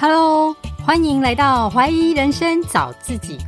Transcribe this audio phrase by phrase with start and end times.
[0.00, 3.38] Hello，欢迎来到怀疑人生找自己。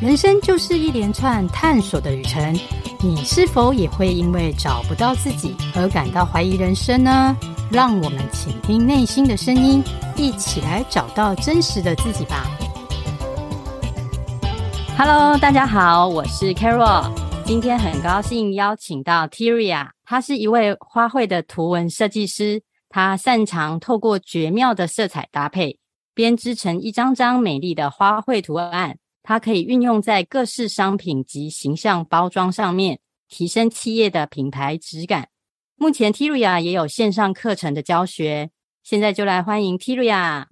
[0.00, 2.56] 人生就是一连串探索的旅程，
[3.00, 7.36] 你是否也会因为找不到自己而感到怀疑人生呢？
[7.72, 9.82] 让我们倾听内心的声音，
[10.16, 12.46] 一起来找到真实的自己吧。
[14.96, 17.10] Hello，大家好，我是 Carol，
[17.44, 25.78] 今天很高兴邀请到 Tiria，她是一位花卉的图文设计师，她擅长透过绝妙的色彩搭配。
[26.16, 35.28] 编织成一张张美丽的花卉图案，它可以运用在各式商品及形象包装上面，提升企业的品牌质感。
[35.76, 38.50] 目前 Tiria 也有线上课程的教学，
[38.82, 40.46] 现在就来欢迎 Tiria。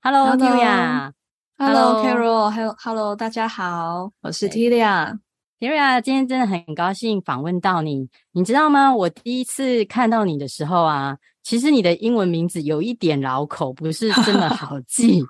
[0.00, 1.12] Hello，Tiria。
[1.58, 5.18] Hello，Carol，Hello，Hello，大家好，我是 Tiria。
[5.60, 8.08] Tiria，今天真的很高兴访问到你。
[8.32, 8.96] 你知道吗？
[8.96, 11.18] 我第一次看到你的时候啊。
[11.42, 15.22] 其实你的英文名字有一点绕口，不是这么 好记。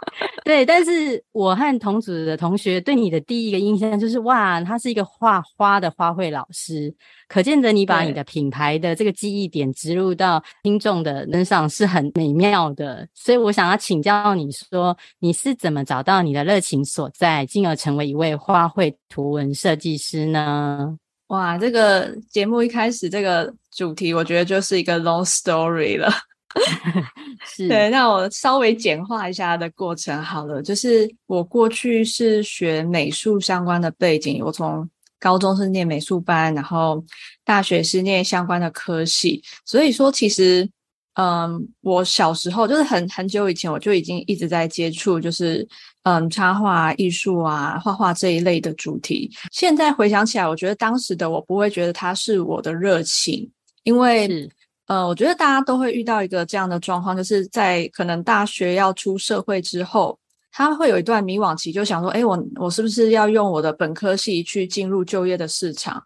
[0.44, 6.92] 对，但是我和同组的同学对你的第一个印象就是，哇，他是一个画花的花卉老师，
[7.28, 13.06] 可见得你把你的品牌的这个记忆点植入到听众的身上是很美妙的。
[13.14, 20.98] 所以我想要请教你说，你是怎么找到你的热情所在，进而成为一位花卉图文设计师呢？
[21.28, 26.12] 哇，这个节目一开始这个主题，我觉得就是一个 long story 了。
[27.46, 30.62] 是，对，那我稍微简化一下的过程好了。
[30.62, 37.02] 就是我过去是学美术相关的背景，我从高中是念美术班，然后
[37.44, 39.42] 大学是念相关的科系。
[39.64, 40.68] 所以说，其实，
[41.14, 45.66] 嗯，我小时候就是很很久以前，我就已经一直在接触，就是。
[46.04, 53.48] 嗯，插画、艺术啊，画画这一类的主题，现在回想起来，我觉得当时的我不会觉得它是我的热情，
[53.84, 54.50] 因为，是
[54.86, 60.18] 呃，我觉得大家都会遇到一个这样的状况，就是在可能大学要出社会之后，
[60.50, 66.02] 他会有一段迷惘期，就想说，哎，我我是不是要用我的本科系去进入就业的市场？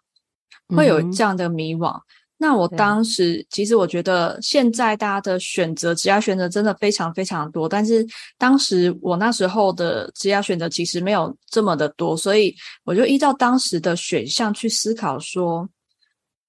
[0.75, 1.97] 会有这样的迷惘。
[1.97, 2.01] 嗯
[2.39, 8.05] 那我当时其实我觉得现在大家的选择职业选择真的非常非常多，但是
[8.37, 15.67] 当时我那时候的职业选择其实没有这么的多，所以我就依照当时的选项去思考说，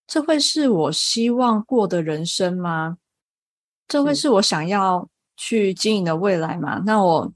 [0.09, 2.97] 这会是我希望过的人生吗？
[3.87, 6.83] 这会是我想要去经营的未来吗？
[6.85, 7.33] 那我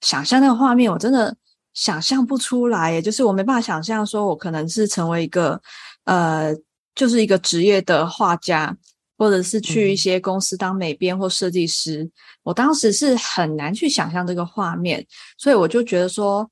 [0.00, 1.36] 想象那个画面，我真的
[1.74, 5.60] 想象不出来，也就是我没办法想象说我可能是成为一个
[6.04, 6.56] 呃。
[6.94, 8.76] 就是一个职业的画家，
[9.16, 12.02] 或者是去一些公司当美编或设计师。
[12.02, 12.12] 嗯。
[12.42, 15.06] 我当时是很难去想象这个画面，
[15.38, 16.50] 所以我就觉得说，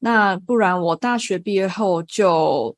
[0.00, 2.76] 那不然我大学毕业后就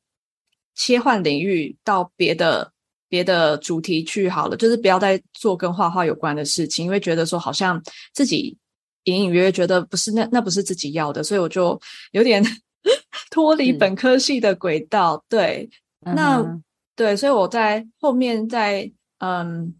[0.75, 2.71] 切换领域到别的
[3.07, 7.81] 别的主题去好了，就是不要再做跟画画有关的事情，因为觉得说好像
[8.13, 8.57] 自己
[9.03, 11.79] 隐隐约约觉得不是那那不是自己要的，所以我就
[12.11, 12.43] 有点
[13.31, 15.23] 脱离本科系的轨道。
[15.27, 15.69] 对，
[16.05, 16.61] 嗯、那。
[16.95, 19.73] 对，所以我在后面在嗯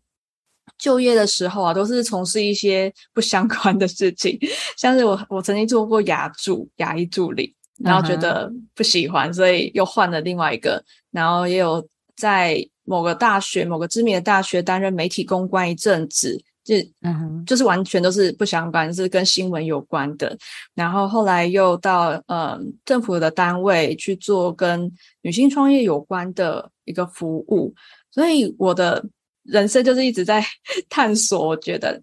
[0.77, 4.39] 就业的时候啊，都是从事一些不相关的事情，
[4.79, 7.53] 像是我我曾经做过牙助、牙医助理，
[7.83, 9.33] 然后觉得不喜欢，uh.
[9.33, 16.43] 所以又换了另外一个，然后也有在某个大学、某个知名的大学担任媒体公关一阵子。
[16.61, 20.37] 就嗯哼，就是完全都是不相关，是跟新闻有关的。
[20.75, 24.91] 然后后来又到呃政府的单位去做跟
[25.21, 27.73] 女性创业有关的一个服务，
[28.11, 29.03] 所以我的
[29.43, 30.45] 人生就是一直在
[30.89, 31.47] 探索。
[31.47, 31.99] 我觉得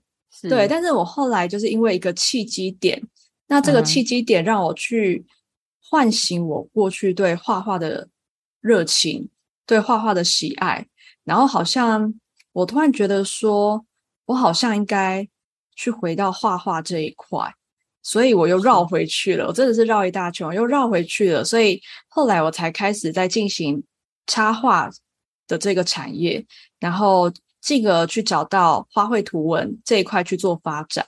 [0.49, 3.01] 对，但是我后来就是因为一个契机点，
[3.47, 5.25] 那这个契机点让我去
[5.89, 8.09] 唤醒我过去对画画的
[8.61, 9.29] 热情，
[9.67, 10.87] 对画画的喜爱，
[11.25, 12.15] 然后好像
[12.53, 13.85] 我突然觉得说。
[14.29, 15.25] 我好像应该
[15.77, 17.49] 去回到画画这一块，
[18.03, 19.47] 所以我又绕回去了。
[19.47, 21.45] 我真的是绕一大圈，我又绕回去了。
[21.45, 23.81] 所以后来我才开始在进行
[24.27, 24.91] 插画
[25.47, 26.45] 的这个产业，
[26.81, 31.07] 然后进而去找到花卉图文这一块去做发展。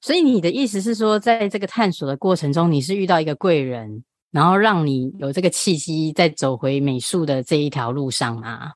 [0.00, 8.72] 所以你的意思是说，在这个探索的过程中，你是遇到一个贵人，然后让你有这个契机，再走回美术的这一条路上吗？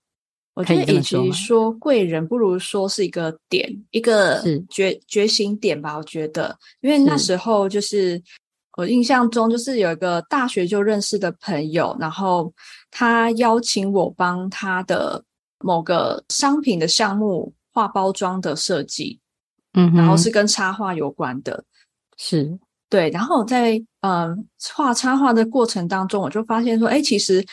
[0.54, 5.96] 我觉得与其说贵人，不如说是一个点，一个觉觉醒点吧。
[5.96, 8.22] 我觉得，因为那时候就是
[8.76, 12.52] 我印象中，就是有一个大学就认识的朋友，然后
[12.90, 15.24] 他邀请我帮他的
[15.60, 19.19] 某个商品的项目画包装的设计，
[19.74, 21.64] 嗯，然后是跟插画有关的，
[22.16, 22.58] 是
[22.88, 23.10] 对。
[23.10, 27.44] 然后在嗯画插画的过程当中，我就发现说，哎，其实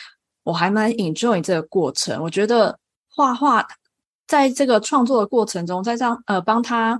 [0.42, 2.78] 我还蛮 enjoy 这个过程，我觉得。
[3.12, 3.66] 画画，
[4.28, 6.98] 在这个创作的过程中，在这样呃帮他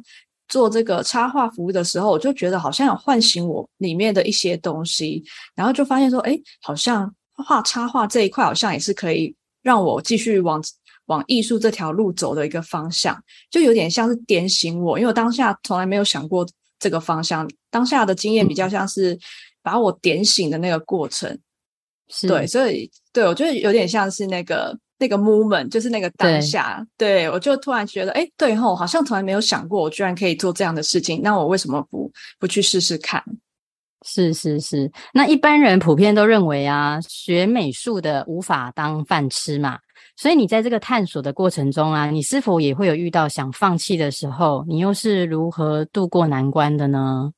[0.48, 5.24] 做这个插画服务的时候，我就觉得好像有唤醒我里面的一些东西，
[5.54, 10.60] 然后就发现说，哎，好像画插画这一块好像也是可以让我继续往
[11.10, 16.46] 往艺术这条路走的一个方向，就有点像是点醒我，因为我当下从来没有想过
[16.78, 19.18] 这个方向，当下的经验比较像是
[19.62, 21.38] 把我点醒的那个过程，
[22.08, 22.26] 是。
[22.26, 24.78] 对，所以对我觉得有点像是那个。
[25.02, 33.24] 那个 moment 就是那个当下，对，对我就突然觉得，哎，对吼，好像从来没有想过，我居然可以做这样的事情，那我为什么不不去试试看？
[34.06, 39.78] 是是是，那一般人普遍都认为啊，学美术的无法当饭吃嘛，
[40.16, 44.64] 所以你在这个探索的过程中啊，你是否也会有遇到想放弃的时候？
[44.68, 47.32] 你又是如何度过难关的呢？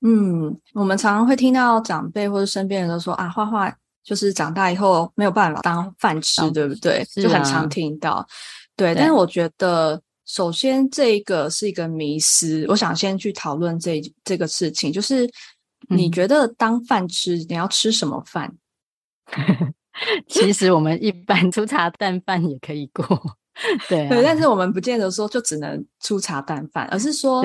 [0.00, 3.74] 嗯，我们常常会听到长辈或者身边人都说啊，画画。
[4.04, 7.00] 就是长大以后没有办法当饭吃，对不对？
[7.00, 8.26] 啊、就很常听到，
[8.74, 8.94] 对。
[8.94, 15.30] 但是我觉得，首先这一个是一个迷失，我想先去讨论这这个事情，就是
[15.90, 18.50] 你觉得当饭吃，嗯、你要吃什么饭？
[20.28, 23.04] 其实我们一般粗茶淡饭也可以过，
[23.88, 24.22] 对、啊、对。
[24.22, 27.44] 但是我们不见得说就只能粗茶淡饭，而是说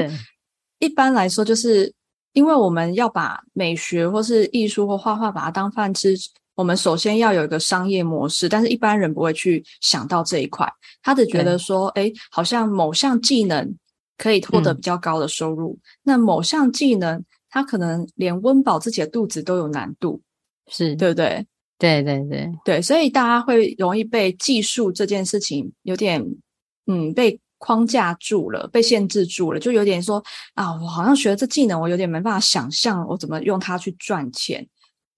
[0.80, 1.94] 一般来说，就是
[2.34, 6.16] 因为我们要把美学或是艺术或画画把它当饭吃。
[6.56, 10.72] 我们首先要有一个商业模式，但是一般人不会去想到这一块，
[11.02, 13.76] 他只觉得说，哎，好像某项技能
[14.20, 20.22] 可以获得比较高的收入，嗯、那某项技能他可能连温饱自己的肚子都有难度，
[20.68, 21.44] 是对不对？
[21.84, 26.24] 对对对对，所以大家会容易被技术这件事情有点，
[26.88, 34.66] 嗯，被框架住了，被限制住了，就有点说啊，我好像学了这技能，我有点没办法想象我怎么用它去赚钱。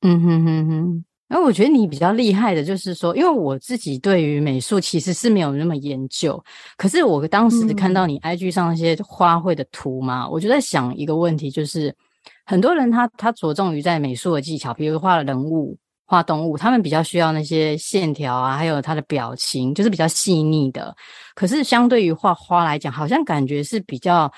[0.02, 1.06] 嗯哼哼哼。
[1.28, 6.44] 然后我觉得你比较厉害的，就是说，因为我自己对于美术其实是没有那么研究，
[6.78, 11.96] 可是我当时看到你 IG 上那些花卉的图嘛，嗯、我就在想一个问题，就是
[12.46, 15.76] 很多人他他着重于在美术的技巧，比如画人物、
[16.06, 20.96] 画动物，他们比较需要那些线条啊，还有他的表情，就是比较细腻的。
[21.34, 24.32] 可是相对于画花来讲，好像感觉是比较。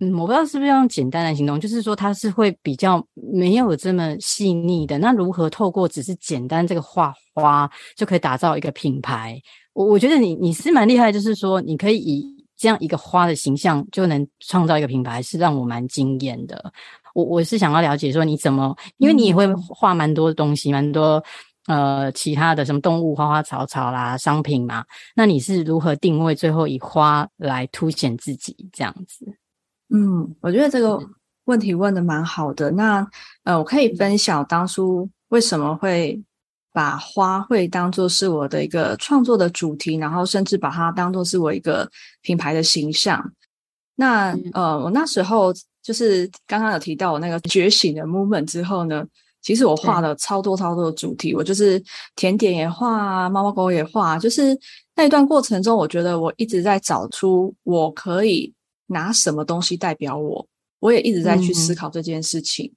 [0.00, 4.98] 嗯，我不知道是不是用简单来形容，就是说它是会比较没有这么细腻的。
[4.98, 9.40] 那如何透过只是简单这个画花就可以打造一个品牌？
[9.74, 12.24] 我我觉得你你是蛮厉害，就是说你可以以
[12.56, 16.72] 这样一个花的形象就能创造一个品牌，是让我蛮惊艳的。
[17.14, 21.22] 我我是想要了解说你怎么，因为你也会画蛮多东西，蛮多
[21.66, 24.84] 呃其他的什么动物、花花草草啦、商品嘛。
[25.14, 29.26] 那你是如何定位，最后以花来凸显自己这样子？
[29.94, 30.98] 嗯，我觉得这个
[31.44, 32.70] 问题问的蛮好的。
[32.70, 33.06] 那
[33.44, 36.22] 呃，我可以分享当初为什么会
[36.72, 41.86] 把花卉当做是我的一个创作的主题，然后甚至把它当做是我一个
[42.22, 43.32] 品牌的形象。
[43.94, 49.04] 那呃，我那时候就是刚刚有提到我那个觉醒的 moment 之后呢，
[49.40, 51.82] 其实我画了超多超多的主题，我就是
[52.16, 54.56] 甜点也画啊，猫猫狗狗也画，就是
[54.94, 58.54] 那一段过程中，我觉得我一直在找出我可以。
[58.88, 60.46] 拿什么东西代表我？
[60.78, 62.66] 我也一直在去思考这件事情。
[62.66, 62.76] 嗯、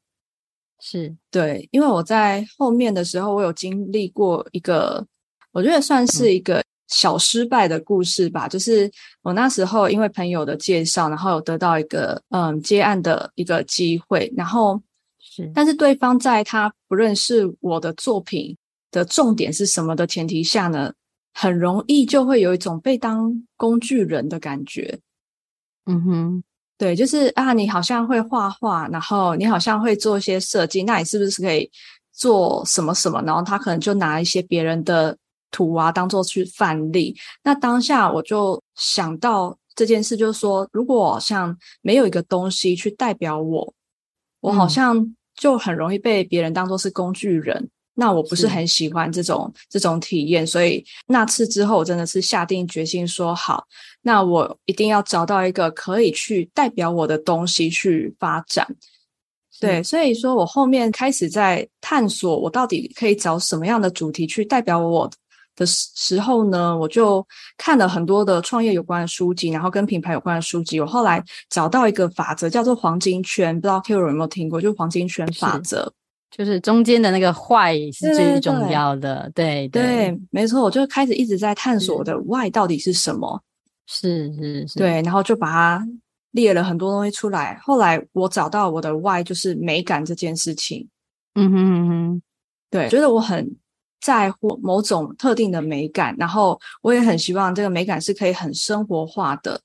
[0.79, 5.05] 是对，因为我在后面的时候，我有经历过一个，
[5.51, 8.47] 我觉得算是一个小失败的故事吧。
[8.47, 8.91] 嗯、就是
[9.21, 14.81] 我那时候因为朋友的介绍，然后有得到一个嗯接案的一个机会，然后
[15.19, 18.55] 是，但是对方在他不认识我的作品
[18.91, 20.93] 的重点是什么的前提下呢，
[21.33, 24.99] 很容易就会有一种被当工具人的感觉。
[25.87, 26.43] 嗯哼，
[26.77, 31.69] 对，就是啊，你好像会画画，然后你好像会做一些设计，那你是不是可以
[32.13, 33.21] 做什么什么？
[33.23, 35.17] 然后他可能就拿一些别人的
[35.51, 37.15] 图啊，当做去范例。
[37.43, 43.73] 那当下我就想到这件事，就是说，如果好像没有一个东西去代表我，
[44.41, 47.69] 我好像就很容易被别人当做是工具人。
[47.97, 53.65] 那我不是很喜欢这种这种体验，所以那次之后，我真的是下定决心说好，
[54.01, 58.67] 那我一定要找到一个可以去代表我的东西去发展。
[59.61, 65.09] 对，所以说我后面开始在探索，我到底可以找什么样的主题去代表我
[65.55, 67.25] 的时候呢，我就
[67.57, 70.79] 看了很多的创业有关的书籍，然后跟品牌有关的书籍。
[70.79, 74.59] 我后来找到一个法则，叫做黄金圈，不知道 Carol 有没有听过？
[74.59, 75.91] 就黄金圈法则。
[76.31, 80.61] 就是中间的那个坏是最重要的，对对，对，对，没错。
[80.61, 83.41] 我就开始一直在探索我的 why 到底是什么，
[83.87, 85.87] 是是是，对，然后就把它
[86.31, 87.57] 列了很多东西出来。
[87.63, 90.85] 后来我找到我的 why 就是美感这件事情，
[91.35, 92.21] 嗯哼嗯哼，
[92.69, 93.55] 对，觉得我很
[94.01, 99.59] 在乎某种特定的美感，然后我也很希望这个美感是可以很生活化的。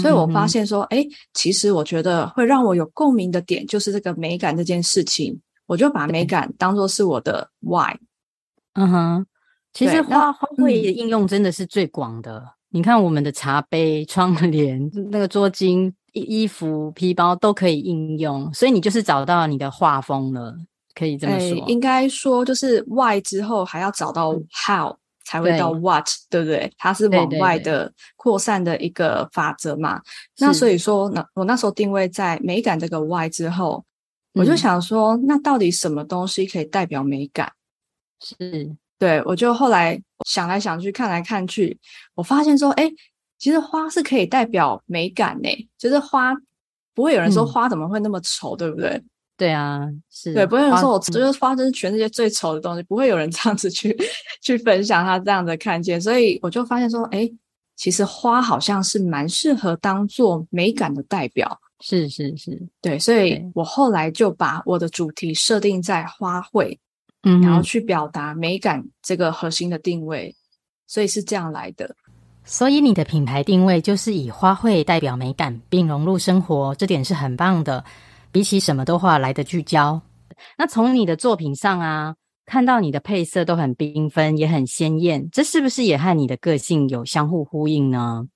[0.00, 7.94] 所以我发现说，哎、嗯，其实我觉得会让我有共鸣的点，就是这个美感这件事情，我就把美感当做是我的 why。
[8.72, 9.26] 嗯哼，
[9.74, 12.38] 其实花花卉的应用真的是最广的。
[12.38, 20.56] 嗯、你看，我们的茶杯、窗帘、 那个桌巾、衣服、皮包都可以应用，所以你就是找到你的画风了，
[20.94, 21.68] 可以这么说。
[21.68, 24.32] 应该说，就是 why 之后还要找到
[24.66, 24.96] how。
[25.24, 26.72] 才会到 what，对，对不对？
[26.76, 29.94] 它是往外的扩散的一个法则嘛。
[29.94, 33.82] 对对对，那所以说，那我那时候定位在美感这个 why 之后，
[34.34, 37.50] 我就想说，那到底什么东西可以代表美感？
[38.20, 38.68] 是，
[38.98, 41.78] 对，我就后来想来想去，看来看去，
[42.14, 42.90] 我发现说，哎，
[43.38, 45.48] 其实花是可以代表美感呢。
[45.78, 46.34] 就是花，
[46.94, 49.00] 不会有人说花怎么会那么丑，嗯、对不对？
[49.42, 53.92] 对啊，是对，不会有人说我这就是花，生是全世界最丑的东西，不会有人这样子去
[54.40, 57.28] 去分享他这样的看见，所以我就发现说，哎，
[57.74, 66.78] 其实花好像是蛮适合当做美感的代表，是是是，对，所以我后来就把我的主题设定在花卉，
[67.24, 70.32] 嗯，然后去表达美感这个核心的定位，
[70.86, 71.96] 所以是这样来的。
[72.44, 77.84] 所以你的品牌定位就是以花卉代表美感，并融入生活，这点是很棒的。
[78.32, 80.00] 比起什么都画来的聚焦，
[80.56, 88.26] 那从你的作品上啊，看到你的配色都很缤纷，也很鲜艳，这是不是也和你的个性有相互呼应呢？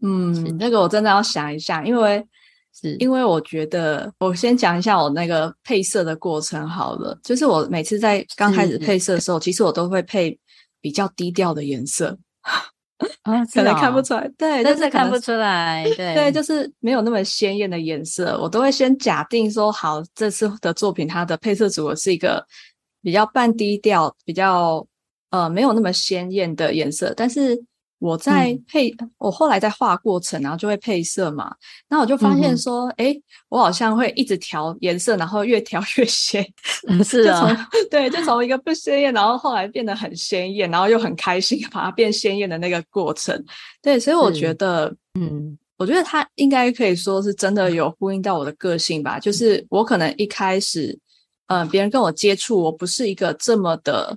[0.00, 2.24] 嗯，那个我真的要想一下，因为
[2.72, 7.18] 是因为我觉得，我先讲一下我那个配色的过程好了。
[7.24, 10.38] 就是我每次在刚开始配色的时候，其实我都会配
[10.80, 12.18] 比较低调的颜色。
[13.22, 22.44] 啊，可能看不出来，对，但是看不出来，对， 对，就是没有那么鲜艳的颜色，我都会先假定说，好，这次的作品它的配色组合是一个
[23.02, 24.86] 比较半低调、比较
[25.30, 27.64] 呃没有那么鲜艳的颜色，但是。
[28.04, 31.54] 我在配，嗯、我后来在画过程，然后就会配色嘛。
[31.88, 36.46] 那我就发现说，哎、嗯，我好像会一直调颜色，然后越调越鲜。
[37.02, 43.42] 是啊， 对，就从一个不鲜艳，然后后来变得很鲜艳，然后又很开心把它变鲜艳的那个过程。
[43.80, 49.18] 对，所以我觉得，嗯，我觉得他应该可以说是真的有呼应到我的个性吧。
[49.18, 50.92] 就是我可能一开始，
[51.46, 54.14] 嗯、呃，别人跟我接触，我不是一个这么的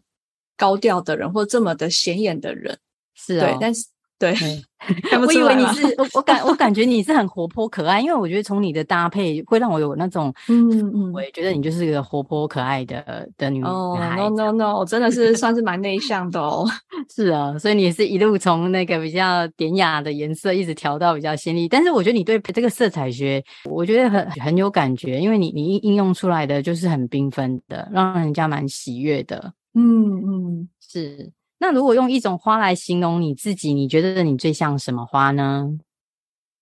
[0.58, 2.78] 高调的人，或这么的显眼的人。
[3.18, 3.86] 是啊、哦，对，但是
[4.20, 4.34] 对，
[5.26, 16.68] 我以为你是我，我感我感觉你是很活泼可爱，因为我觉得从你的搭配会让我有那种，嗯嗯，我也觉得你就是一个活泼可爱的的女哦、oh,，no no no，我真的是算是蛮内向的哦。
[17.14, 29.54] 是啊，所以你也是一路从那个比较典雅的颜色一直调到比较鲜丽，但是我觉得你对这个色彩学，我觉得很很有感觉，因为你你应用出来的就是很缤纷的，让人家蛮喜悦的。
[29.76, 31.32] 嗯嗯，是。
[31.60, 35.70] 那如果用一种花来形容你自己，你觉得你最像什么花呢？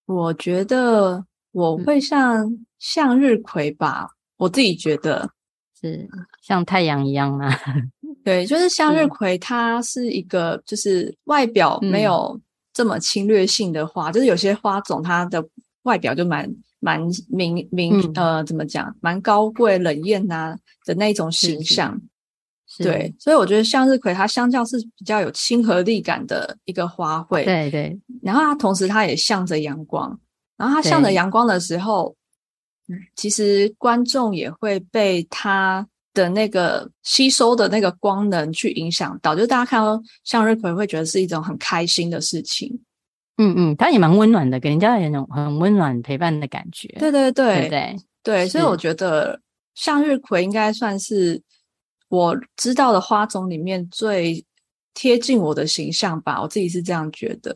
[0.06, 5.30] 我觉得我会像向日葵吧，嗯、我自己觉得
[5.82, 6.08] 是
[6.42, 7.50] 像太阳一样吗？
[8.24, 12.40] 对，就是向日葵，它是一个就是外表没有
[12.74, 15.46] 这么侵略性的花，嗯、就是有些花种它的
[15.84, 16.50] 外表就蛮
[16.80, 22.00] 蛮明明、嗯、呃怎么讲，蛮高贵冷艳呐的那种形象。
[22.84, 27.46] 对，所以我觉得向日葵它相较是比较有亲和力感的一个花卉。
[27.46, 30.20] 对对，然后它同时它也向着阳光，
[30.58, 32.15] 然后它向着阳光的时候，
[32.88, 42.82] 对其实观众也会被它的那个吸收的那个光能去影响到，就是大家看到向日葵会觉得是一种很开心的事情。
[43.38, 46.88] 嗯嗯，它也蛮温暖的，给人家有一种很温暖陪伴的感觉。
[47.00, 49.39] 对对对，对，对，所以我觉得
[49.75, 51.41] 向日葵应该算是。
[52.08, 54.46] 我知道的花种里面最
[54.94, 57.56] 贴近我的形象吧，我自己是这样觉得。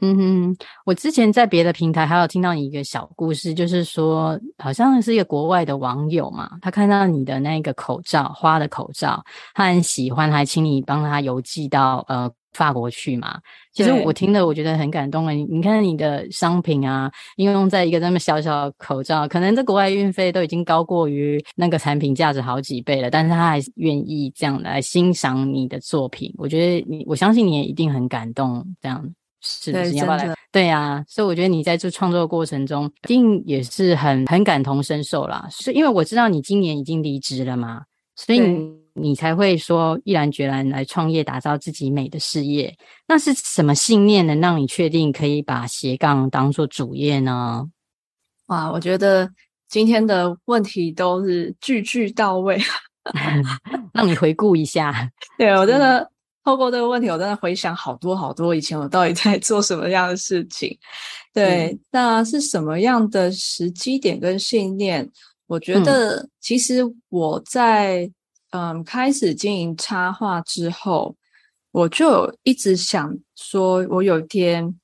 [0.00, 9.22] 嗯哼，我之前在别的平台还有听到你一个小故事，就是说好像是一个国外的网友嘛，他看到你的那个口罩，花的口罩，
[9.54, 12.30] 他很喜欢，还请你帮他邮寄到呃。
[12.52, 13.38] 法国去嘛？
[13.72, 15.32] 其实我听了，我觉得很感动啊。
[15.32, 26.30] 你你看你的商品啊，应用在一个这么小小的口罩，可能在国外运费都已经高过于那个产品价值好几倍了，但是他还是愿意这样来欣赏你的作品。
[26.36, 28.62] 我觉得你，我相信你也一定很感动。
[28.80, 29.02] 这样
[29.40, 30.34] 是不是？
[30.52, 35.46] 对呀、啊，所以我觉得你在做创作的过程中，一定也是很很感同身受啦。
[35.50, 37.82] 是因为我知道你今年已经离职了嘛，
[38.16, 38.81] 所以你。
[38.94, 42.76] 你才会说毅然决然来创业，打造自己美的事业。
[43.08, 47.68] 那是什么信念能让你确定可以把斜杠当做主业呢？
[48.46, 49.30] 哇，我觉得
[49.68, 52.60] 今天的问题都是句句到位，
[53.94, 55.10] 让你回顾一下。
[55.38, 56.10] 对，我真的
[56.44, 60.76] 透过这个问题，我真的回想好多好多以前我到底在做什么样的事情。
[61.32, 65.10] 对，嗯、那是什么样的时机点跟信念？
[65.46, 68.10] 我觉得其实我在
[68.52, 71.14] 嗯，嗯开始经营插画之后，
[71.72, 74.74] 我就一直想说，我有一天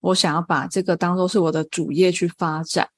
[0.00, 2.88] 我想要把这个当做是我的主业去发展。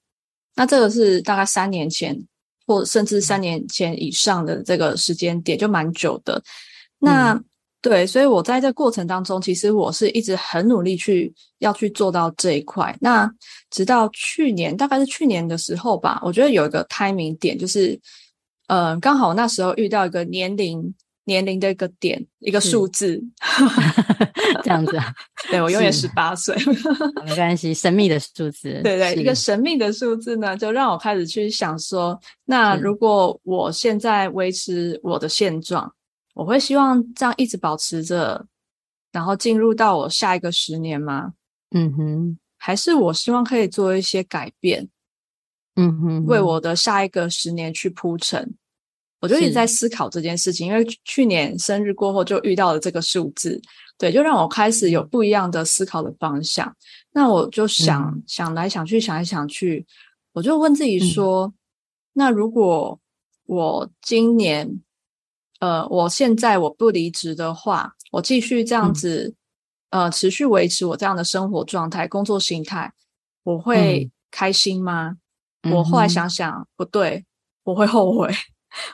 [0.57, 2.19] 那这个是大概三年前，
[2.67, 6.43] 或甚至三年前以上的这个时间点，就蛮久的。
[6.99, 7.45] 那、嗯
[7.83, 12.95] 对，所以我在这过程当中，其实我是一直很努力去要去做到这一块。
[13.01, 13.33] 那
[13.71, 17.99] 直到去年，大概是去年的时候吧，我觉得有一个 timing 点，就是，
[18.71, 23.21] 呃，刚好那时候遇到一个年龄年龄的一个点，一个数字，
[24.63, 25.13] 这样子啊。
[25.51, 26.55] 对，我永远十八岁，
[27.25, 28.81] 没关系，神秘的数字。
[28.85, 35.93] 对对，一个神秘的数字呢，就让我开始去想说，那如果我现在维持我的现状。
[36.33, 38.47] 我会希望这样一直保持着，
[39.11, 41.33] 然后进入到我下一个十年吗？
[41.73, 44.89] 嗯哼，还是我希望可以做一些改变？
[45.75, 48.55] 嗯哼，为我的下一个十年去铺陈。
[49.21, 53.61] 我就一直在思考这件事情，因为去年生日过后就遇到了这个数字，
[53.99, 56.75] 对，就让我开始有不一样的思考的方向。
[57.13, 59.87] 那我就想、嗯、想来想去，想来想去，
[60.33, 61.55] 我就问自己说：嗯、
[62.15, 62.99] 那如果
[63.47, 64.81] 我今年
[65.59, 69.35] 呃，我现在我不离职的话，我继续这样子，
[69.91, 72.91] 嗯、呃，持续维持我这样的生活状态、工作心态，
[73.43, 75.17] 我会开心吗？
[75.63, 77.27] 嗯、我后来想想，不对，
[77.65, 78.33] 我会后悔，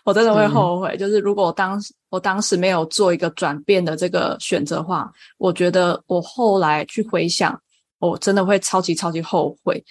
[0.05, 0.97] 我真的会后悔。
[0.97, 7.61] 就是如果我当时我当时没有做一个转变的这个选择的话，我觉得我后来去回想，
[7.99, 9.83] 我真的会超级超级后悔。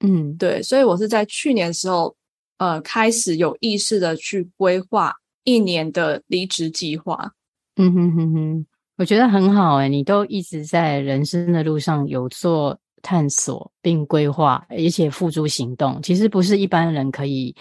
[0.00, 2.14] 嗯，对，所以我是在去年的时候，
[2.58, 5.14] 呃，开始有意识的去规划。
[5.44, 7.32] 一年的离职计划，
[7.74, 16.00] 嗯哼哼哼，我觉得很好诶，你都一直在人生的路上有做探索并规划，而且付诸行动。
[16.02, 17.54] 其实不是一般人可以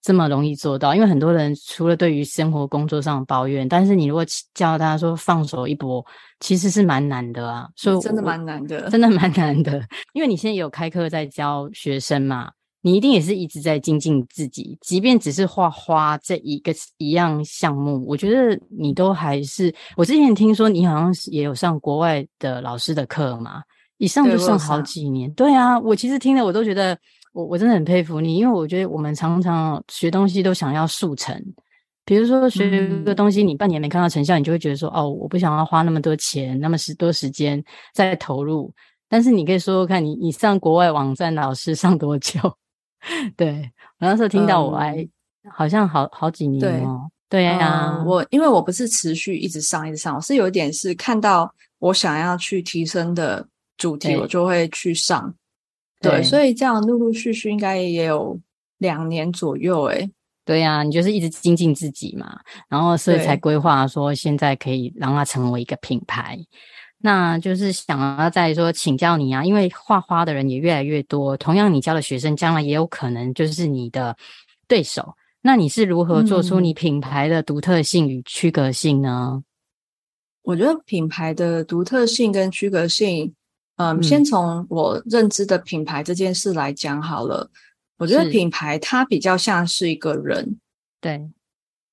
[0.00, 6.04] 这么容易做到，因为很多人除了对于生活工作上抱怨，但是你如果教他说放手一搏，
[6.40, 7.68] 其实是蛮难的啊。
[7.76, 12.50] 所以真的蛮难的，真的蛮难的，因为你现在有开课在教学生嘛。
[12.86, 19.74] 你一定也是一直在精进自己，即便只是画花这一个一样项目，我觉得你都还是。
[19.96, 23.62] 我之前听说你好像也有上国外的老师的课嘛，
[23.98, 25.30] 一上就上好几年。
[25.32, 26.98] 对，对啊，我其实听了我都觉得，
[27.32, 31.40] 我我真的很佩服你，因为我觉得我们常常学东西都想要速成，
[32.04, 38.72] 比如说学一个东西，你半年没看到成效，你就会觉得说，哦，我不想要花那么多钱，那么时多时间再投入。
[39.08, 42.40] 但是你可以说说看你，你上国外网站老师上多久？
[43.36, 45.08] 对，我那时候听到我还、嗯、
[45.52, 47.08] 好像好好几年哦。
[47.28, 55.34] 对呀、啊嗯，我因为我不是持续一直上一直上，我是有一点是看到我想要去提升的主题，我就会去上。
[56.00, 58.38] 对，对所以这样陆陆续续应该也有
[58.78, 59.84] 两年左右。
[59.84, 60.10] 诶
[60.44, 66.38] 对呀、啊，你就是一直精进自己嘛，然后所以才规划说现在可以让它成为一个品牌。
[66.98, 74.16] 那就是想要再说请教你啊，因为画花的人也越来越多，同样你教的学生将来也有可能就是你的
[74.68, 75.14] 对手。
[75.40, 79.32] 那你是如何做出你品牌的独特性与区隔性呢？
[79.34, 79.44] 嗯，
[80.42, 83.34] 我觉得品牌的独特性跟区隔性，
[83.76, 87.50] 嗯，先从我认知的品牌这件事来讲好了。
[87.96, 90.58] 我觉得品牌它比较像是一个人，
[91.00, 91.30] 对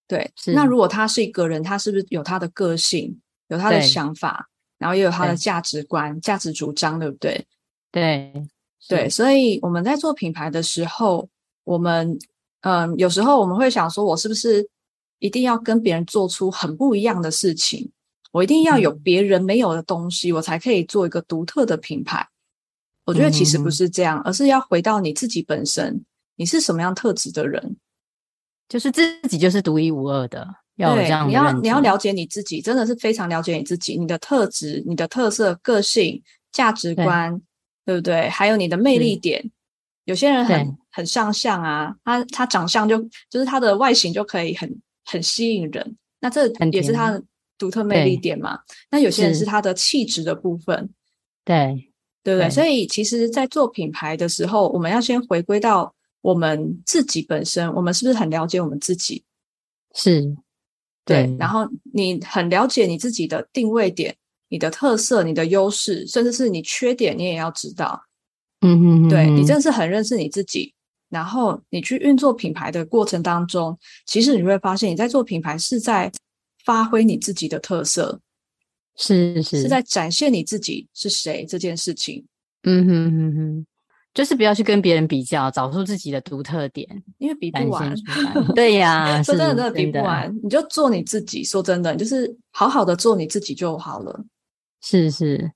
[0.08, 0.32] 对。
[0.54, 4.50] 那如果他是一个人，他是不是有他的个性，有他的想法？
[4.80, 7.46] 然后也有他的价值观、价值主张，对不对？
[7.92, 8.34] 对
[8.90, 11.30] 对，所以我们在做品牌的时候，
[11.64, 12.18] 我们
[12.62, 14.68] 嗯，有时候我们会想说，我是不是
[15.20, 17.92] 一定要跟别人做出很不一样的事情？
[18.32, 22.28] 我一定要有别人没有的东西，我才可以做一个独特的品牌。
[23.06, 26.04] 我觉得其实不是这样，而是要回到你自己本身，
[26.36, 27.76] 你是什么样特质的人，
[28.70, 30.48] 就是自己就是独一无二的。
[30.78, 37.38] 要这样，对，你要你要了解你自己，真的是非常了解你自己，你的特质、你的特色、个性、价值观，
[37.86, 38.30] 对，对不对？
[38.30, 39.52] 还有你的魅力点。
[40.06, 42.98] 有些人很很上相啊，他他长相就
[43.30, 47.24] 就是他的外形就可以很很吸引人，那这也是他的
[47.62, 48.58] 独特魅力点嘛。
[48.90, 50.90] 那有些人是他的气质的部分，
[51.46, 51.92] 对
[52.24, 52.50] 对不对？
[52.50, 59.24] 所以其实，在做品牌的时候，我们要先回归到我们自己本身，我们是不是很了解我们自己？
[59.94, 60.36] 是。
[61.06, 64.16] 对，对，然后你很了解你自己的定位点、
[64.50, 68.02] 你的特色、你的优势，甚至是你缺点，你也要知道。
[68.62, 70.74] 嗯哼嗯嗯，对，你真的是很认识你自己。
[71.10, 76.10] 然后你去运作品牌的过程当中，其实你会发现你在做品牌是在
[76.66, 78.20] 发挥你自己的特色。
[78.98, 82.26] 是是是在展现你自己是谁这件事情。
[82.64, 83.66] 嗯哼哼哼，
[84.14, 87.96] 就是不要去跟别人比较，找出自己的独特点，因为比不完。
[88.54, 90.32] 对呀， 说真的，真的比不完。
[90.44, 94.24] 你就做你自己，说真的，你就是好好的做你自己就好了。
[94.82, 95.52] 是是。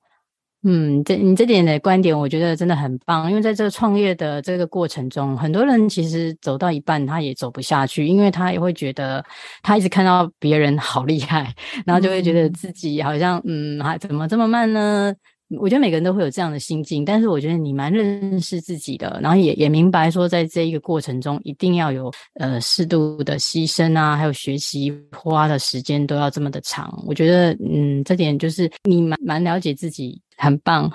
[0.67, 3.29] 嗯，这你这点的观点，我觉得真的很棒。
[3.29, 9.23] 因为在这个创业的这个过程中，很多人其实走到一半，他也走不下去，因为他也会觉得
[9.61, 11.53] 他一直看到别人好厉害，
[11.85, 15.13] 然后就会觉得自己好像嗯，还怎么这么慢呢？
[15.59, 26.91] 我觉得每个人都会有这样的心境，但是我觉得你蛮认识自己的，然后也也明白说，在这一个过程中，一定要有呃适度的牺牲啊，还有学习花的时间都要这么的长。
[27.05, 30.91] 我觉得嗯，这点就是你蛮蛮了解自己，很棒。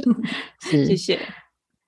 [0.60, 1.20] 是，谢谢。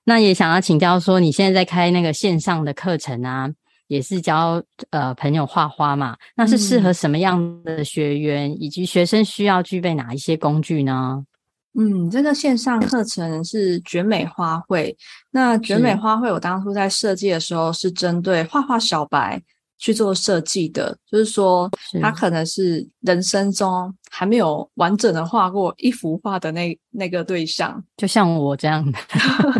[0.05, 3.49] 那也想要请教说，你现在在开那个线上的课程啊，
[3.87, 6.15] 也是教呃朋友画画嘛？
[6.35, 11.25] 那是适合什么样的学员，嗯、以及学生需要具备哪一些工具呢？
[11.77, 14.95] 嗯，这个线上课程是绝美花卉。
[15.29, 19.39] 那绝美花卉，我当初在设计的时候是针对画画小白
[19.79, 21.67] 去做设计的，就是说
[21.99, 28.99] 他可能是人生中还没有完整的画过一幅画的那那个对象，就像我这样的。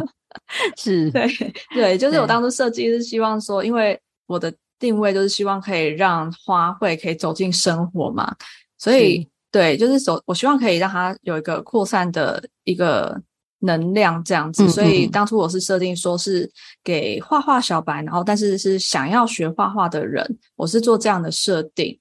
[0.78, 1.28] 是，对
[1.74, 8.36] 对，就是我当初设计是希望说，因为我的定位就是希望可以让花卉可以走进生活嘛，
[8.78, 9.28] 所以。
[9.52, 13.20] 对，就是走，我希望可以让它有一个扩散的一个
[13.60, 16.50] 能量这样子，所以当初我是设定说是
[16.84, 21.98] 给画画小白，然后但是是想要学画画的人，我是做这样的设定。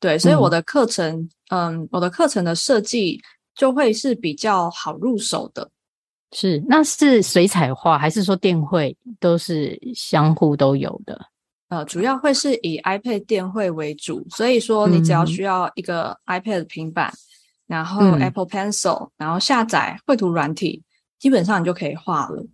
[0.00, 3.20] 对，所以我的课程，嗯，嗯，我的课程的设计
[3.54, 5.70] 就会是比较好入手的。
[6.32, 11.20] 是，那是水彩画还是说电绘都是相互都有的？
[11.68, 17.14] 呃，主要会是以 iPad 电绘为主，所以说你只要需要一个 iPad 平板，嗯、
[17.66, 20.82] 然后 Apple Pencil，、嗯、然后下载绘图软体，
[21.22, 22.44] 基本上你就可以画了。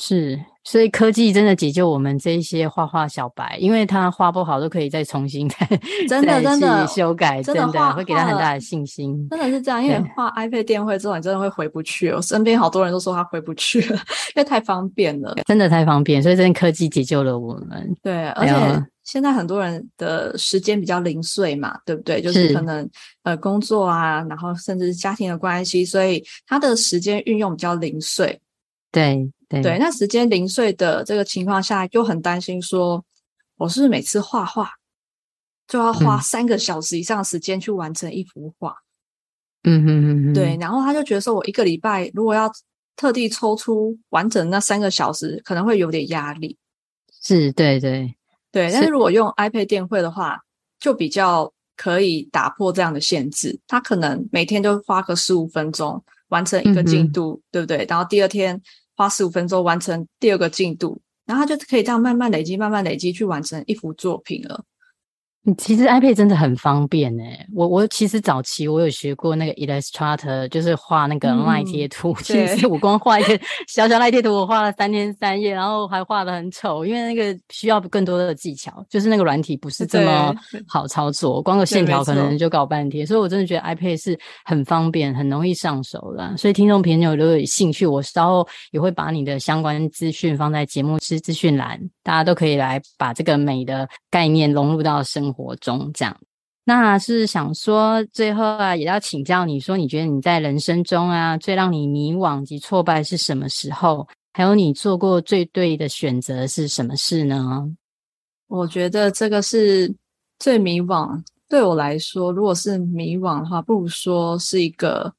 [0.00, 0.40] 是。
[0.62, 5.48] 所以科技真的解救我们这一些画画小白，因为他画不好都可以再重新
[6.08, 9.26] 再真的真的修改，真的，真的会给他很大的信心。
[9.30, 12.10] 真的是这样，因为画 iPad 电绘之后，你真的会回不去。
[12.10, 13.96] 我身边好多人都说他回不去了，
[14.36, 16.22] 因为太方便了，真的太方便。
[16.22, 17.96] 所以真的科技解救了我们。
[18.02, 22.22] 对，而且现在很多人的时间比较零碎嘛，对不对？
[22.22, 22.88] 就是可能
[23.24, 28.40] 呃工作啊，然后甚至家庭的关系，所以他的时间运用比较零碎。
[28.92, 29.30] 对。
[29.48, 33.04] 对，对，那时间零碎的这个情况下，就很担心说，
[33.56, 34.70] 我是不是每次画画
[35.66, 38.72] 就要花三个小时以上的时间去完成一幅画？
[39.64, 40.56] 嗯哼哼哼，对。
[40.60, 42.48] 然后他就觉得说，我一个礼拜如果要
[42.94, 46.56] 特地抽出完整那三个小时，可能会有点压力。
[47.20, 48.14] 是，对对
[48.52, 48.70] 对。
[48.72, 50.40] 但是如果用 iPad 电绘的话，
[50.78, 53.58] 就比较可以打破这样的限制。
[53.66, 57.86] 他可能每天都花个十五分钟完成一个进度，嗯、对不对？
[57.88, 58.60] 然后第二天。
[58.96, 64.62] 花十五分钟完成第二个进度，然后他就可以这样慢慢累积、慢慢累积，去完成一幅作品了。
[65.56, 72.12] 其实 iPad 真的很方便诶，我我其实早期我有学过那个 Illustrator，就是画那个 LINE 贴图。
[72.12, 80.34] 嗯、其实我光画一个小小 LINE 贴图，我画了三天三夜，然后还画的很丑，因为那个需要更多的技巧，就是那个软体不是这么
[80.68, 83.06] 好操作，光个线条可能就搞半天。
[83.06, 86.36] 所以我真的觉得 iPad 是很方便、很容易上手的。
[86.36, 95.40] 所以听众朋友如果有兴趣，我稍后也会把你的相关资讯放在节目资资讯栏，大家都可以来把这个美的概念融入到生活。
[95.40, 96.16] 活中这样，
[96.64, 104.06] 那是想说最后啊，也要请教你说，你觉得你在人生中啊，最让你迷惘及挫败是什么时候？
[104.32, 107.68] 还有你做过最对的选择是什么事呢？
[108.46, 109.92] 我觉得这个是
[110.38, 111.20] 最迷惘。
[111.48, 115.12] 对我来说，如果是迷惘的话，不如说是一个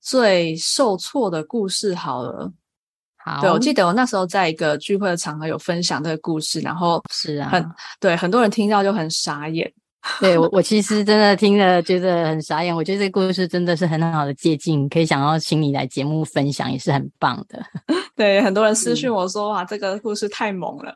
[0.00, 2.50] 最受挫的故事好了。
[3.24, 9.72] 好，对，我记得我那时候在一个聚会的场合有分享这个故事，然后是啊，很对，很多人听到就很傻眼。
[10.20, 12.74] 对我，我其实真的听了觉得很傻眼。
[12.74, 17.64] 我觉得这个故事真的是很好的借鉴，可以想要请你来节目分享，也是很棒的。
[18.16, 20.94] 对，很多人私信我说：“哇，这个故事太猛了。”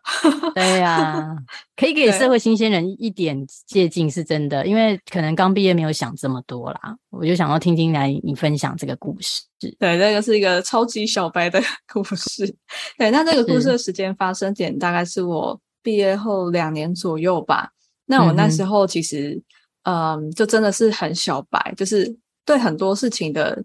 [0.54, 1.36] 对呀、 啊，
[1.76, 4.66] 可以给社会新鲜人一点借鉴，是真的。
[4.66, 9.42] 因为可能刚毕业没有想这么多啦，我就想要听听来你分享这个故事。
[9.78, 12.54] 对，这个是一个超级小白的故事。
[12.98, 17.70] 对，那这个故事的时间发生点大概是我毕业后两年左右吧。
[18.06, 19.40] 那我那时候其实，
[19.82, 23.62] 嗯，嗯，就真的是很小白，就是对很多事情的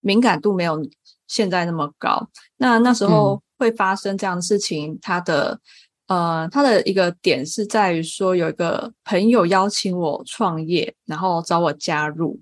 [0.00, 0.80] 敏感度没有
[1.26, 2.28] 现在那么高。
[2.56, 5.58] 那那时候会发生这样的事情，嗯、它的，
[6.06, 12.40] 呃，它的一个点是在于说，有一个朋友邀请我创业，然后找我加入。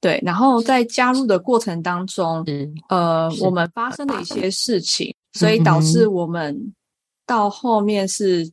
[0.00, 6.74] 对，然后在加入的过程当中，嗯、呃，我们发生了一些事情，所以导致我们
[7.24, 8.52] 到后面是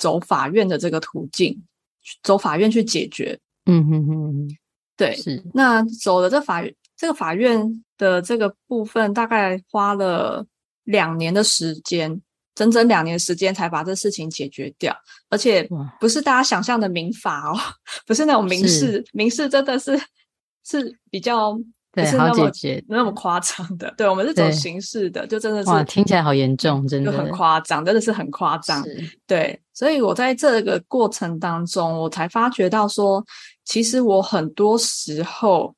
[0.00, 1.62] 走法院的这个途径，
[2.24, 3.38] 走法院去解决。
[3.66, 4.48] 嗯哼哼，
[4.96, 5.40] 对，是。
[5.54, 6.64] 那走了这法
[6.96, 10.44] 这个法院的这个部分，大概花了
[10.84, 12.20] 两年的时间，
[12.54, 14.96] 整整两年时间才把这事情解决掉，
[15.28, 15.68] 而且
[16.00, 17.56] 不是大家想象的民法哦，
[18.06, 20.00] 不是那种民事，民事真的是。
[20.62, 21.58] 是比较
[21.92, 22.50] 不是那么
[22.86, 27.28] 那么夸张的，对，我们是走形式的，就真的是哇，听起来好严重，真的就很。
[27.30, 28.84] 夸张，真的是很夸张，
[29.26, 33.24] 对，所以我在这个过程当中，我才发觉到说，
[33.64, 35.74] 其实我很多时候，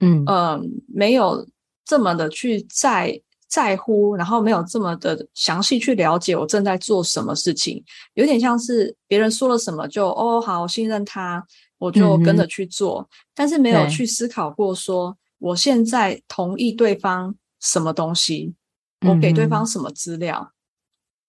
[0.00, 0.22] 嗯。
[0.26, 1.44] 嗯、呃，没有
[1.84, 7.82] 这么的去在在乎，然后没有这么的详细去了解我正在做什么事情，
[8.14, 11.44] 有点像是别人说了什么就哦好信任他。
[11.80, 18.54] 我就跟着去做，嗯、但是没有去思考过说，我现在同意对方什么东西，
[19.00, 20.52] 嗯、我给对方什么资料，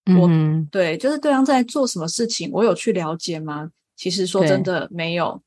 [0.05, 3.69] 嗯、我对，就是对方在做什么事情，我有去了解吗？
[3.95, 5.41] 其实说真的没有，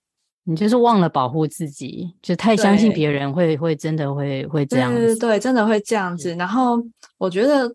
[0.45, 6.35] 你就是忘了保护自己，就太相信别人会会真的会会这样子，对对对，真的会这样子。
[6.37, 6.83] 然后
[7.19, 7.75] 我觉得。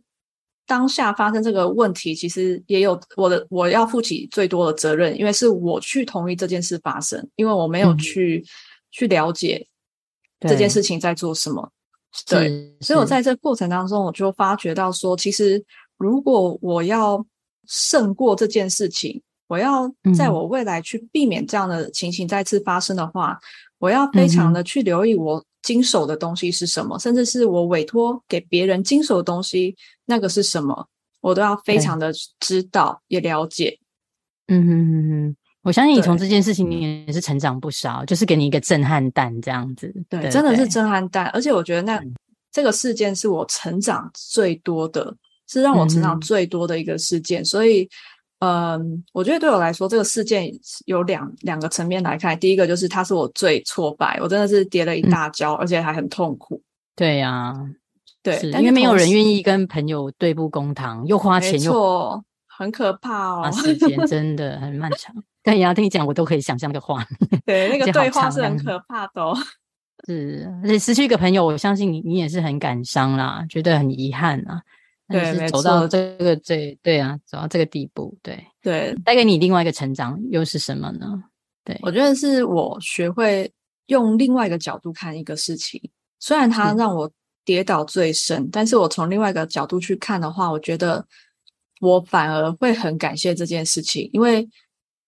[0.70, 8.48] 当下发生这个问题，其实也有我的，我要负起最多的责任，因为是我去同意这件事发生，因为我没有去、嗯、
[8.92, 9.66] 去了解
[10.40, 11.72] 这件事情在做什么。
[12.28, 15.64] 对，所以我在这过程当中，我就发觉到说，其实
[15.98, 17.24] 如果我要
[17.68, 23.40] 胜过这件事情，我要在我未来去避免这样的情形再次发生的话，嗯、
[23.80, 30.88] 我要非常的去留意我经手的东西是什么，甚至是我委托给别人经手的东西，那个是什么，
[31.22, 33.78] 我都要非常的知道也了解。
[34.48, 35.36] 嗯哼哼哼，
[35.68, 39.94] 我相信你从这件事情里也是成长不少，就是给你一个震撼弹这样子。
[40.08, 42.16] 对，对真的是震撼弹，而且我觉得那、嗯、
[42.52, 45.14] 这个事件是我成长最多的，
[45.48, 47.90] 是让我成长最多的一个事件，嗯、所以。
[48.40, 50.48] 嗯，我觉得对我来说，这个事件
[50.86, 52.40] 有两两个层面来看。
[52.40, 56.62] 第一个就是它是我最挫败，我真的是跌了一大跤，嗯、而且还很痛苦。
[56.96, 57.56] 对呀、啊，
[58.22, 63.52] 对，因为没有人愿意跟朋友对簿公堂，又花钱又错，很可怕哦。
[63.52, 65.16] 时间 真的很漫长。
[65.52, 67.42] 对呀，听你讲，我都可以想象那个画面。
[67.46, 69.34] 对，那个对话是很可怕的哦。
[70.06, 74.62] 是，而且失去一个朋友，我相信你，你也是很感伤啦，觉得很遗憾啊。
[75.08, 81.08] 对，走到这个最对啊，走到这个地步，对对，带给你另外一个成长又是什么呢？
[81.64, 83.50] 对，我觉得是我学会
[83.86, 85.82] 用另外一个角度看一个事情，
[86.20, 87.10] 虽然它让我
[87.46, 91.06] 跌倒最深，是但是我从另外一个角度去看的话，我觉得
[91.80, 94.46] 我反而会很感谢这件事情，因为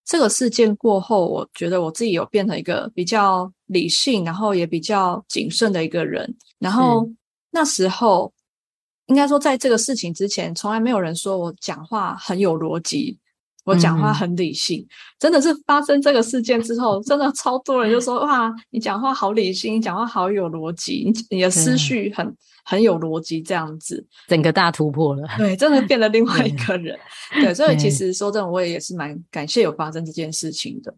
[0.09, 7.07] 这个事件过后，我觉得我自己有变成一个比较理性，然后也比较谨慎的一个人，然后
[7.51, 8.33] 那时候。
[9.09, 13.17] 应该说，在这个事情之前，从来没有人说我讲话很有逻辑，
[13.65, 14.81] 我讲话很理性。
[14.81, 22.37] 嗯、真的是发生这个事件之后，真的超多人就说：“哇，你讲话好理性，你讲话好有逻辑，你你的思绪很、嗯、
[22.69, 25.27] 很有逻辑。”这样子，整个大突破了。
[25.37, 26.97] 对，真的变了另 外一个人。
[27.33, 30.93] 对，对，所以其实说真的，我也也是蛮感谢有发生这件事情的。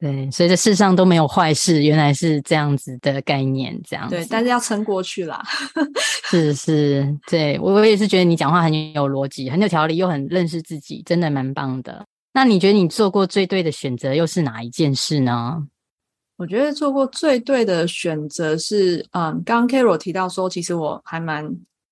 [0.00, 4.16] 对，所以这世上都没有坏事，原来是这样子的概念，这样子。
[4.16, 5.42] 对，但是要撑过去啦。
[6.28, 12.04] 是是，对，我我也是觉得你讲话很有逻辑，很有条理，又很认识自己，真的蛮棒的。
[12.34, 15.56] 那你觉得你做过最对的选择又是哪一件事呢？
[16.36, 21.48] 我觉得做过最对的选择是，嗯，刚刚 Carol 提到说，其实我还蛮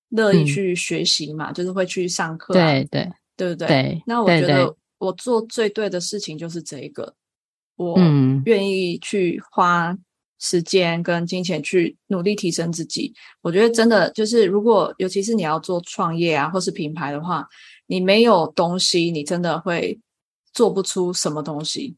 [0.09, 3.67] 乐意去学习嘛，嗯、就是会去上课、啊，对对，对不对？
[3.67, 4.03] 对。
[4.05, 7.15] 那我觉得我做最对的事情就是这一个。
[7.75, 7.97] 我
[8.45, 9.97] 愿意去花
[10.39, 13.11] 时间跟金钱去努力提升自己。
[13.41, 17.47] 我觉得真的就是，如果尤其是你要做创业啊，或是品牌的话，
[17.87, 19.99] 你没有东西，你真的会
[20.53, 21.95] 做不出什么东西。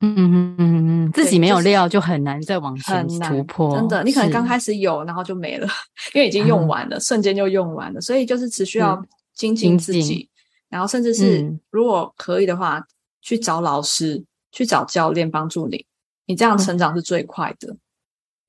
[0.00, 3.76] 嗯嗯嗯嗯，自己没有料就很难再往前突破。
[3.76, 5.66] 真的，你可能刚开始有，然后就没了，
[6.14, 8.00] 因为已经用完了，瞬间就用完了。
[8.00, 9.00] 所以就是只需要
[9.34, 10.28] 精进自己，
[10.68, 12.82] 然后甚至是如果可以的话，
[13.20, 14.24] 去找老师。
[14.52, 15.86] 去找教练帮助你，
[16.26, 17.76] 你这样成长是最快的。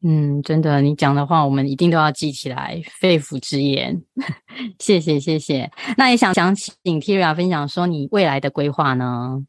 [0.01, 4.01] 嗯，真的，你讲的话我们一定都要记起来，肺腑之言。
[4.79, 5.71] 谢谢，谢谢。
[5.97, 9.45] 那也想想请 Kyria 分享说你未来的规划呢？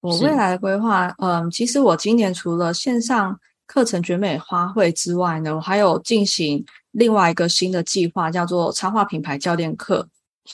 [0.00, 10.08] 我未来的规划，嗯，其实我今年除了线上课程绝美花卉之外呢，我还有进行另外一个新的计划，叫做插画品牌教练课。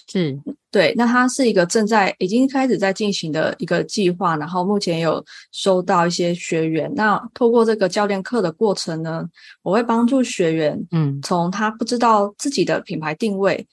[0.09, 0.39] 是。
[0.71, 6.93] 对，那它是一个正在已经开始在进行的一个计划，然后目前有收到一些学员。
[6.95, 9.25] 那透过这个教练课的过程呢，
[9.63, 13.67] 我会帮助学员，嗯，从他不知道自己的品牌定位，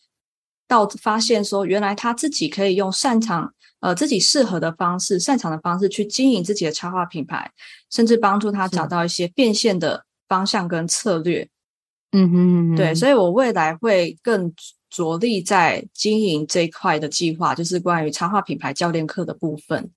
[0.66, 7.52] 到发现说原来他自己可以用擅长呃自己适合的方式、擅长的方式去经营自己的插画品牌，
[7.92, 11.48] 甚至帮助他找到一些变现的方向跟策略。
[12.14, 14.52] 嗯哼嗯哼，对，所以我未来会更。
[14.96, 19.90] 着力在经营这一块的计划，就是关于插画品牌教练课的部分。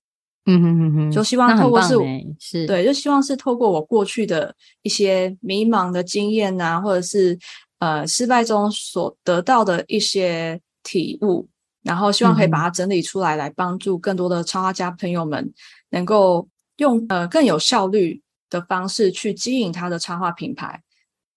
[0.47, 1.93] 嗯哼哼哼，就希望透过是，
[2.39, 7.37] 是对，就希望是透过我过去的一些迷茫的经验啊，或者是
[7.77, 11.47] 呃失败中所得到的一些体悟，
[11.87, 15.51] 然后希望可以把它整理出来，来帮助更多的插画家朋友们
[15.89, 16.47] 能够
[16.77, 20.83] 用呃更有效率的方式去经营他的插画品牌。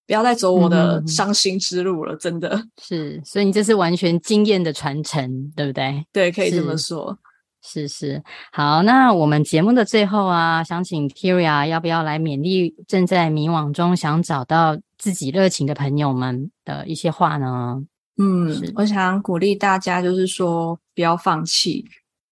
[0.07, 3.23] 不要再走我的伤心之路了，嗯、真的是。
[3.25, 6.05] 所以你这是完全经验的传承，对不对？
[6.13, 7.17] 对，可以这么说。
[7.63, 8.21] 是是。
[8.51, 17.81] 好，那我们节目的最后啊，想请 Kyria 要不要来勉励正在迷惘中想找到自己热情的朋友们的一些话呢？
[18.23, 21.85] 嗯，我想鼓励大家，就是说不要放弃。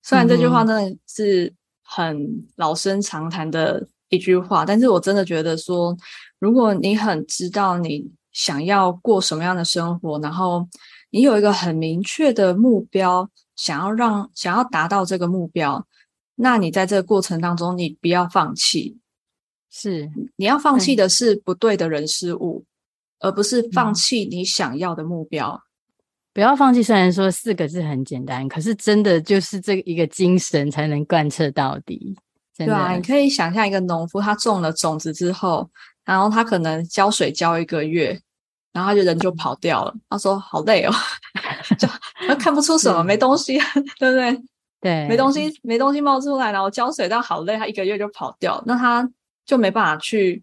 [0.02, 5.96] 虽然这句话真的是很老生常谈的一句话，但是我真的觉得说。
[6.40, 10.68] 如果你很知道你想要过什么样的生活，然后
[11.10, 15.84] 你有一个很明确的目标，想要让想要达到这个目标，
[16.36, 18.96] 那你在这个过程当中，你不要放弃。
[19.68, 22.64] 是，你要放弃的是不对的人事物，
[23.18, 25.60] 而不是放弃你想要的目标。
[26.38, 26.40] 嗯。
[26.40, 32.16] 不要放弃，虽然说四个字很简单，可是真的就是这一个精神才能贯彻到底。
[32.56, 35.68] 对啊，你可以想象一个农夫，他种了种子之后。
[36.04, 38.18] 然后他可能浇水浇一个月，
[38.72, 39.92] 然后他就人就跑掉了。
[40.08, 40.92] 他说好累哦，
[41.78, 41.86] 就
[42.26, 43.58] 他看不出什么，没东西，
[43.98, 44.40] 对不对？
[44.80, 49.06] 对，没东西，没东西冒出来，然后浇水，但好累，他一个月就跑掉，那他
[49.44, 50.42] 就没办法去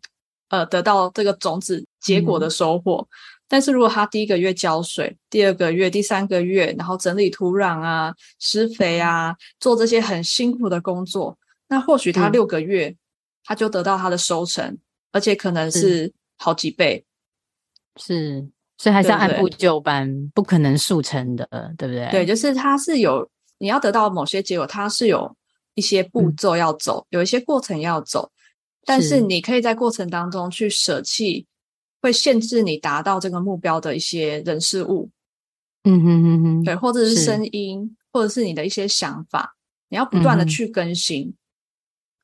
[0.50, 2.98] 呃得到这个种子结果的收获。
[2.98, 3.08] 嗯。
[3.48, 12.98] 但是如果他第一个月浇水，第二个月、第三个月，然后整理土壤啊、施肥啊，做这些很辛苦的工作，那或许他六个月，嗯，
[13.44, 14.78] 他就得到他的收成。
[15.12, 17.06] 而且可能是好几倍，
[17.96, 18.46] 是，
[18.78, 22.10] 所以还是要按部就班，对对，不可能速成的，对不对？
[22.12, 23.26] 对，就是它是有
[23.58, 25.34] 你要得到某些结果，它是有
[25.74, 28.30] 一些步骤要走，嗯、有一些过程要走，
[28.84, 31.48] 但是你可以在过程当中去舍弃
[32.06, 35.10] 会限制你达到这个目标的一些人事物，
[35.86, 39.56] 嗯哼哼哼，对，或者是声音，或者是你的一些想法，
[39.90, 41.30] 你要不断的去更新。
[41.30, 41.34] 嗯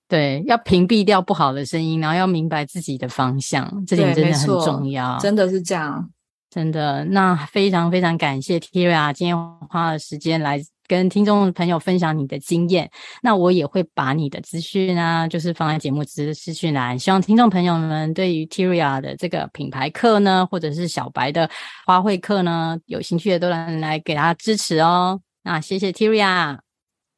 [0.07, 5.17] 对，要屏蔽掉不好的声音，然后要明白自己的方向，这点真的很重要。
[5.19, 6.11] 真的是这样，
[6.51, 7.03] 真的。
[7.05, 9.35] 那非常非常感谢 Tira 今天
[9.67, 10.61] 花了时间来
[10.91, 12.91] 跟听众朋友分享你的经验。
[13.23, 21.49] 那我也会把你的资讯啊，就是放在节目资资讯栏，希望听众朋友们对于 Tiria 的这个品牌课呢，或者是小白的
[21.85, 25.21] 花卉课呢，有兴趣的都能来给他支持哦。
[25.43, 26.59] 那谢谢 Tiria，。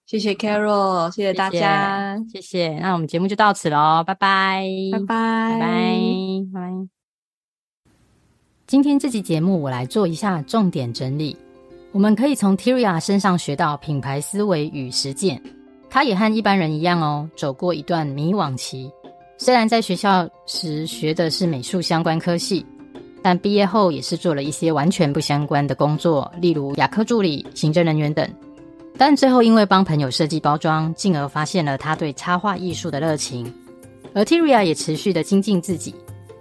[0.05, 2.41] 谢谢 Carol，谢谢大家，谢谢。
[2.41, 5.67] 谢谢，那我们节目就到此喽，拜拜，拜拜，拜拜，
[6.53, 6.87] 拜拜。
[8.67, 11.35] 今天这集节目我来做一下重点整理。
[11.93, 15.39] 我们可以从 Tiria 身上学到品牌思维与实践。
[15.91, 18.91] 他也和一般人一样哦，走过一段迷惘期。
[19.37, 22.65] 虽然在学校时学的是美术相关科系，
[23.21, 28.27] 但毕业后也是做了一些完全不相关的工作，例如雅科助理、行政人员等。
[28.97, 33.45] 但最后，因为帮朋友设计包装，进而发现了他对插画艺术的热情。
[34.15, 35.93] 而 Tiria 也持续的精进自己，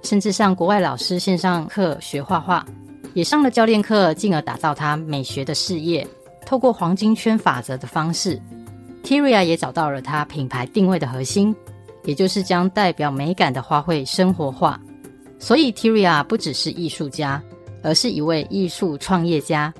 [0.02, 2.66] 甚至上国外老师线上课学画画，
[3.14, 6.06] 也上了教练课，进而打造他美学的事业。
[6.44, 8.40] 透过黄金圈法则的方式
[9.02, 11.54] ，Tiria 也找到了他品牌定位的核心，
[12.04, 14.80] 也就是将代表美感的花卉生活化。
[15.38, 17.42] 所以 Tiria 不只是艺术家，
[17.82, 19.72] 而是一位艺术创业家。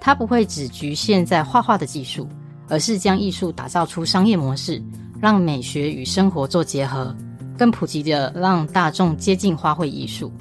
[0.00, 2.28] 他不会只局限在画画的技术，
[2.68, 4.82] 而是将艺术打造出商业模式，
[5.20, 7.14] 让美学与生活做结合，
[7.56, 10.32] 更普及的让大众接近花卉艺术。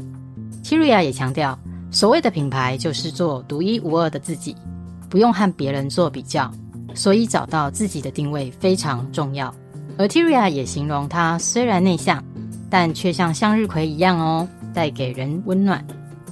[0.63, 1.57] Tiria 也强调，
[1.89, 4.55] 所谓的品牌就是做独一无二的自己，
[5.09, 6.51] 不用和别人做比较，
[6.93, 9.53] 所以找到自己的定位非常重要。
[9.97, 12.23] 而 Tiria 也形容他虽然内向，
[12.69, 15.85] 但却像向日葵一样哦，带给人温暖。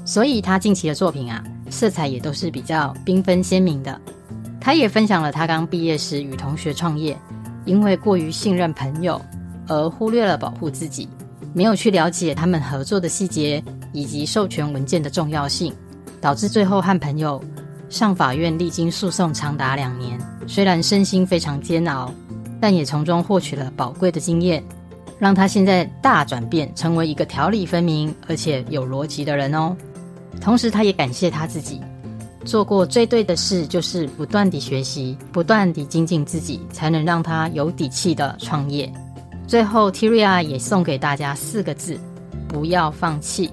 [0.03, 1.43] 所以他近期的作品啊。
[1.67, 3.99] 色彩也都是比较缤纷鲜明的。
[4.61, 7.17] 他也分享了他刚毕业时与同学创业，
[7.65, 9.19] 因为过于信任朋友
[9.67, 11.09] 而忽略了保护自己，
[11.55, 15.73] 没有去了解他们合作的细节以及授权文件的重要性，
[16.19, 17.41] 导致最后和朋友
[17.87, 22.13] 上法院历经诉讼长达两年，虽然身心非常煎熬，
[22.59, 24.61] 但也从中获取了宝贵的经验，
[25.17, 29.73] 让他现在大转变，成为一个条理分明而且有逻辑的人哦。
[30.41, 31.79] 同时，他也感谢他自己。
[32.43, 38.91] 做过最对的事，就是不断地学习，不断地精进自己，才能让他有底气的创业。
[39.47, 41.99] 最后，Tyria 也送给大家四个字：
[42.47, 43.51] 不要放弃。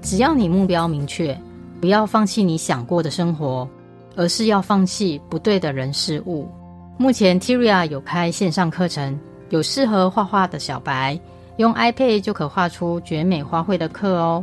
[0.00, 1.38] 只要你目标明确，
[1.80, 3.68] 不要放弃你想过的生活，
[4.16, 6.48] 而是要放弃不对的人事物。
[6.96, 9.18] 目前，Tyria 有开线上课程，
[9.50, 11.18] 有适合画画的小白，
[11.58, 14.42] 用 iPad 就可画出绝美花卉的课哦，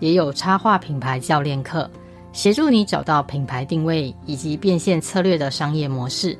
[0.00, 1.88] 也有插画品牌教练课。
[2.32, 6.36] 协助你找到品牌定位以及变现策略的商业模式。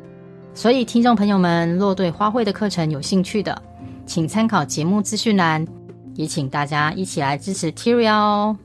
[0.54, 3.60] 所以，听众朋友们，若对花卉的课程有兴趣的，
[4.06, 5.66] 请参考节目资讯栏，
[6.14, 8.56] 也请大家一起来支持 Terry 哦。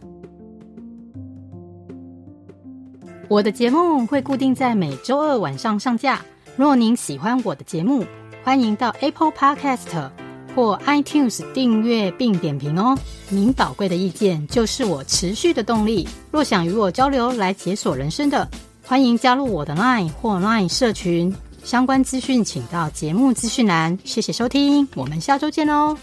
[3.29, 6.21] 我的节目会固定在每周二晚上上架。
[6.55, 8.05] 若您喜欢我的节目，
[8.43, 10.09] 欢迎到 Apple Podcast。
[10.55, 12.97] 或 iTunes 订阅并点评哦，
[13.29, 16.09] 您宝贵的意见就是我持续的动力。
[16.31, 18.49] 若想与我交流来解锁人生的，
[18.83, 21.31] 欢迎加入我的 Line 或 Line 社群，
[21.67, 23.99] 相关资讯请到节目资讯栏。
[24.05, 25.97] 谢谢收听，我们下周见哦。